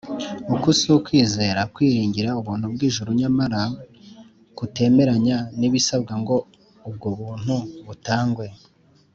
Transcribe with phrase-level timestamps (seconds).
[0.53, 3.61] Uku si ukwizera kwiringira ubuntu bw’ijuru nyamara
[4.57, 6.35] kutemeranya n’ibisabwa ngo
[6.87, 8.47] ubwo buntu butangwe